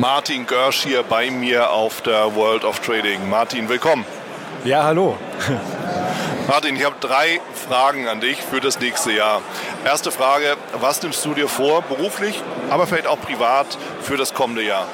[0.00, 3.28] Martin Görsch hier bei mir auf der World of Trading.
[3.28, 4.06] Martin, willkommen.
[4.64, 5.18] Ja, hallo.
[6.48, 7.38] Martin, ich habe drei
[7.68, 9.42] Fragen an dich für das nächste Jahr.
[9.84, 13.66] Erste Frage, was nimmst du dir vor, beruflich, aber vielleicht auch privat
[14.00, 14.86] für das kommende Jahr?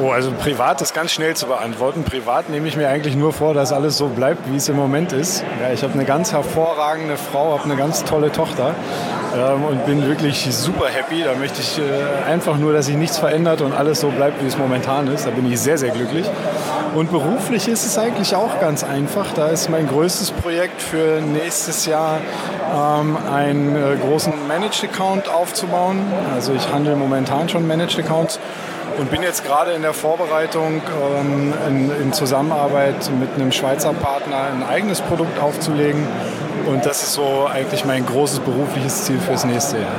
[0.00, 2.04] Oh, also privat ist ganz schnell zu beantworten.
[2.04, 5.12] Privat nehme ich mir eigentlich nur vor, dass alles so bleibt, wie es im Moment
[5.12, 5.42] ist.
[5.60, 8.76] Ja, ich habe eine ganz hervorragende Frau, habe eine ganz tolle Tochter
[9.34, 11.22] ähm, und bin wirklich super happy.
[11.24, 14.46] Da möchte ich äh, einfach nur, dass sich nichts verändert und alles so bleibt, wie
[14.46, 15.26] es momentan ist.
[15.26, 16.26] Da bin ich sehr, sehr glücklich.
[16.94, 19.26] Und beruflich ist es eigentlich auch ganz einfach.
[19.34, 22.20] Da ist mein größtes Projekt für nächstes Jahr
[22.72, 26.00] ähm, einen äh, großen Managed Account aufzubauen.
[26.32, 28.38] Also ich handle momentan schon Managed Accounts
[28.96, 30.82] und bin jetzt gerade in der Vorbereitung
[31.18, 36.06] ähm, in, in, Zusammenarbeit mit einem Schweizer Partner ein eigenes Produkt aufzulegen.
[36.66, 39.96] Und das ist so eigentlich mein großes berufliches Ziel fürs nächste Jahr.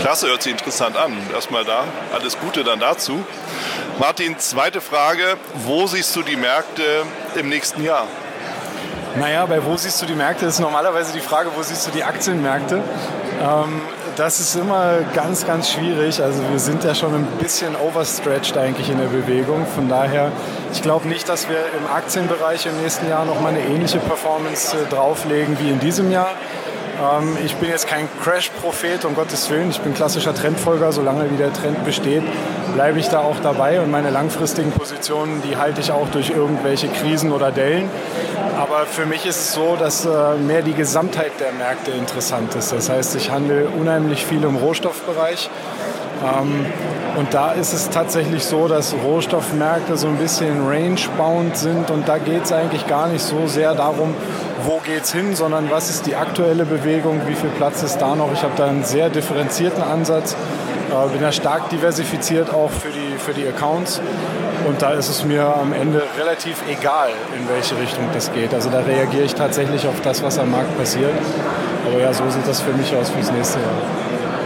[0.00, 1.12] Klasse, hört sich interessant an.
[1.34, 3.24] Erstmal da, alles Gute dann dazu.
[4.02, 5.36] Martin, zweite Frage.
[5.64, 6.82] Wo siehst du die Märkte
[7.36, 8.08] im nächsten Jahr?
[9.14, 12.02] Naja, bei wo siehst du die Märkte ist normalerweise die Frage, wo siehst du die
[12.02, 12.82] Aktienmärkte?
[13.40, 13.80] Ähm,
[14.16, 16.20] das ist immer ganz, ganz schwierig.
[16.20, 19.64] Also wir sind ja schon ein bisschen overstretched eigentlich in der Bewegung.
[19.72, 20.32] Von daher,
[20.72, 24.90] ich glaube nicht, dass wir im Aktienbereich im nächsten Jahr nochmal eine ähnliche Performance äh,
[24.90, 26.34] drauflegen wie in diesem Jahr.
[27.02, 29.70] Ähm, ich bin jetzt kein Crash-Prophet, um Gottes Willen.
[29.70, 30.92] Ich bin klassischer Trendfolger.
[30.92, 32.22] Solange wie der Trend besteht,
[32.74, 33.80] bleibe ich da auch dabei.
[33.80, 37.90] Und meine langfristigen Positionen, die halte ich auch durch irgendwelche Krisen oder Dellen.
[38.58, 42.72] Aber für mich ist es so, dass äh, mehr die Gesamtheit der Märkte interessant ist.
[42.72, 45.50] Das heißt, ich handle unheimlich viel im Rohstoffbereich.
[46.22, 46.66] Ähm,
[47.16, 52.16] und da ist es tatsächlich so, dass Rohstoffmärkte so ein bisschen range-bound sind und da
[52.16, 54.14] geht es eigentlich gar nicht so sehr darum,
[54.64, 58.14] wo geht es hin, sondern was ist die aktuelle Bewegung, wie viel Platz ist da
[58.14, 58.32] noch.
[58.32, 60.34] Ich habe da einen sehr differenzierten Ansatz,
[60.90, 64.00] äh, bin ja stark diversifiziert auch für die, für die Accounts
[64.66, 68.54] und da ist es mir am Ende relativ egal, in welche Richtung das geht.
[68.54, 71.12] Also da reagiere ich tatsächlich auf das, was am Markt passiert.
[71.86, 73.68] Aber ja, so sieht das für mich aus fürs nächste Jahr.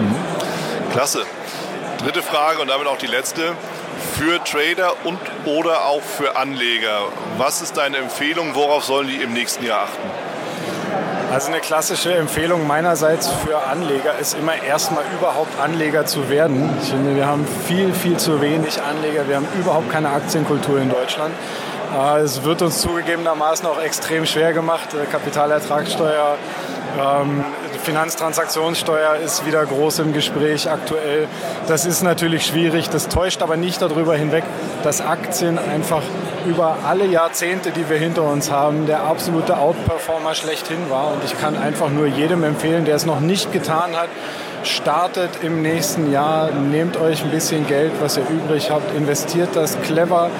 [0.00, 0.92] Mhm.
[0.92, 1.20] Klasse.
[2.04, 3.54] Dritte Frage und damit auch die letzte.
[4.18, 6.98] Für Trader und oder auch für Anleger,
[7.38, 8.54] was ist deine Empfehlung?
[8.54, 10.10] Worauf sollen die im nächsten Jahr achten?
[11.32, 16.76] Also eine klassische Empfehlung meinerseits für Anleger ist immer erstmal überhaupt Anleger zu werden.
[16.82, 19.26] Ich finde, wir haben viel, viel zu wenig Anleger.
[19.26, 21.34] Wir haben überhaupt keine Aktienkultur in Deutschland.
[21.98, 24.90] Äh, es wird uns zugegebenermaßen auch extrem schwer gemacht.
[25.10, 26.36] Kapitalertragssteuer,
[27.00, 27.44] ähm,
[27.84, 31.28] Finanztransaktionssteuer ist wieder groß im Gespräch aktuell.
[31.68, 32.88] Das ist natürlich schwierig.
[32.88, 34.42] Das täuscht aber nicht darüber hinweg,
[34.82, 36.02] dass Aktien einfach
[36.46, 41.12] über alle Jahrzehnte, die wir hinter uns haben, der absolute Outperformer schlechthin war.
[41.12, 44.08] Und ich kann einfach nur jedem empfehlen, der es noch nicht getan hat,
[44.66, 49.80] startet im nächsten Jahr, nehmt euch ein bisschen Geld, was ihr übrig habt, investiert das
[49.82, 50.30] clever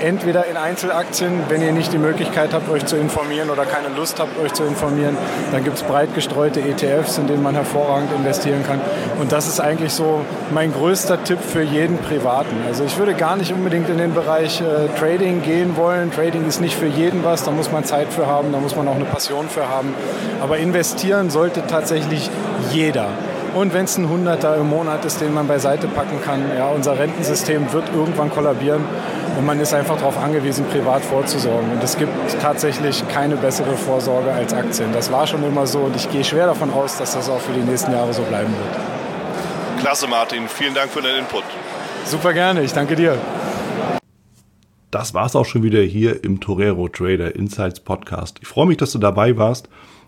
[0.00, 4.20] entweder in Einzelaktien, wenn ihr nicht die Möglichkeit habt, euch zu informieren oder keine Lust
[4.20, 5.16] habt, euch zu informieren,
[5.52, 8.80] dann gibt es breit gestreute ETFs, in denen man hervorragend investieren kann.
[9.18, 10.22] Und das ist eigentlich so
[10.52, 12.56] mein größter Tipp für jeden Privaten.
[12.66, 16.12] Also ich würde gar nicht unbedingt in den Bereich äh, Trading gehen wollen.
[16.12, 18.86] Trading ist nicht für jeden was, da muss man Zeit für haben, da muss man
[18.88, 19.94] auch eine Passion für haben.
[20.42, 22.30] Aber investieren sollte tatsächlich
[22.70, 23.08] jeder.
[23.54, 26.98] Und wenn es ein Hunderter im Monat ist, den man beiseite packen kann, ja, unser
[26.98, 28.84] Rentensystem wird irgendwann kollabieren
[29.36, 31.72] und man ist einfach darauf angewiesen, privat vorzusorgen.
[31.72, 34.92] Und es gibt tatsächlich keine bessere Vorsorge als Aktien.
[34.92, 37.52] Das war schon immer so und ich gehe schwer davon aus, dass das auch für
[37.52, 39.80] die nächsten Jahre so bleiben wird.
[39.80, 40.46] Klasse, Martin.
[40.46, 41.42] Vielen Dank für deinen Input.
[42.04, 42.62] Super gerne.
[42.62, 43.18] Ich danke dir.
[44.90, 48.38] Das war es auch schon wieder hier im Torero Trader Insights Podcast.
[48.42, 49.68] Ich freue mich, dass du dabei warst.